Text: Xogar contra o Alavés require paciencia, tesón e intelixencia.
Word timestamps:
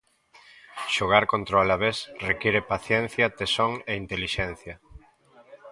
Xogar 0.95 1.23
contra 1.31 1.55
o 1.57 1.61
Alavés 1.63 1.97
require 2.29 2.67
paciencia, 2.73 3.33
tesón 3.37 3.71
e 3.91 3.93
intelixencia. 4.03 4.75